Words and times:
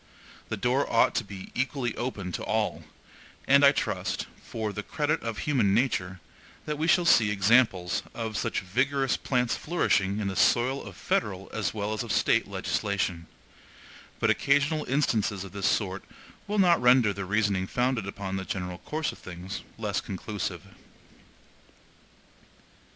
The 0.49 0.57
door 0.57 0.91
ought 0.91 1.13
to 1.13 1.23
be 1.23 1.51
equally 1.53 1.95
open 1.95 2.31
to 2.31 2.43
all; 2.43 2.83
and 3.47 3.63
I 3.63 3.71
trust, 3.71 4.25
for 4.43 4.73
the 4.73 4.81
credit 4.81 5.21
of 5.21 5.37
human 5.37 5.75
nature, 5.75 6.19
that 6.65 6.79
we 6.79 6.87
shall 6.87 7.05
see 7.05 7.29
examples 7.29 8.01
of 8.15 8.35
such 8.35 8.61
vigorous 8.61 9.15
plants 9.15 9.55
flourishing 9.55 10.19
in 10.19 10.27
the 10.27 10.35
soil 10.35 10.83
of 10.83 10.95
federal 10.97 11.51
as 11.53 11.75
well 11.75 11.93
as 11.93 12.01
of 12.01 12.11
State 12.11 12.47
legislation; 12.47 13.27
but 14.19 14.31
occasional 14.31 14.85
instances 14.85 15.43
of 15.43 15.51
this 15.51 15.67
sort 15.67 16.03
will 16.47 16.57
not 16.57 16.81
render 16.81 17.13
the 17.13 17.23
reasoning 17.25 17.67
founded 17.67 18.07
upon 18.07 18.37
the 18.37 18.43
general 18.43 18.79
course 18.79 19.11
of 19.11 19.19
things, 19.19 19.61
less 19.77 20.01
conclusive. 20.01 20.63